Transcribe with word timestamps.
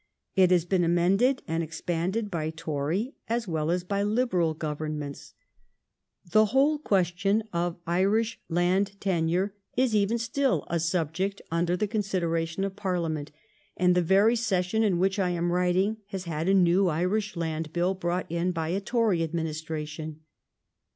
It 0.35 0.49
has 0.49 0.65
been 0.65 0.83
amended 0.83 1.43
and 1.47 1.61
expanded 1.61 2.31
by 2.31 2.49
Tory 2.49 3.13
as 3.27 3.47
well 3.47 3.69
as 3.69 3.83
by 3.83 4.01
Liberal 4.01 4.55
gov 4.55 4.77
ernments. 4.79 5.33
The 6.31 6.45
whole 6.45 6.79
question 6.79 7.43
of 7.53 7.77
Irish 7.85 8.39
land 8.49 8.99
tenure 8.99 9.53
is 9.77 9.93
even 9.95 10.17
still 10.17 10.65
a 10.71 10.79
subject 10.79 11.39
under 11.51 11.77
the 11.77 11.87
consideration 11.87 12.63
of 12.63 12.75
Parliament, 12.75 13.31
and 13.77 13.93
the 13.93 14.01
very 14.01 14.35
session 14.35 14.81
in 14.81 14.97
which 14.97 15.19
I 15.19 15.29
am 15.29 15.51
writing 15.51 15.97
has 16.07 16.23
had 16.23 16.49
a 16.49 16.53
new 16.55 16.87
Irish 16.87 17.35
land 17.35 17.71
bill 17.71 17.93
brought 17.93 18.25
in 18.31 18.51
by 18.51 18.69
a 18.69 18.81
Tory 18.81 19.21
administration. 19.21 20.21